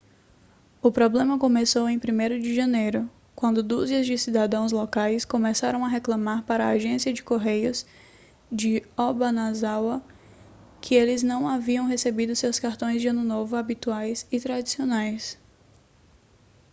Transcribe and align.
o 0.81 0.91
problema 0.91 1.37
começou 1.37 1.87
em 1.87 1.99
1º 1.99 2.41
de 2.41 2.55
janeiro 2.55 3.07
quando 3.35 3.61
dúzias 3.61 4.03
de 4.07 4.17
cidadãos 4.17 4.71
locais 4.71 5.23
começaram 5.25 5.85
a 5.85 5.87
reclamar 5.87 6.43
para 6.43 6.65
a 6.65 6.69
agência 6.69 7.13
de 7.13 7.21
correios 7.21 7.85
de 8.51 8.81
obanazawa 8.97 10.01
que 10.81 10.95
eles 10.95 11.21
não 11.21 11.47
haviam 11.47 11.85
recebido 11.85 12.35
seus 12.35 12.57
cartões 12.57 12.99
de 12.99 13.09
ano 13.09 13.23
novo 13.23 13.55
habituais 13.55 14.25
e 14.31 14.39
tradicionais 14.39 15.37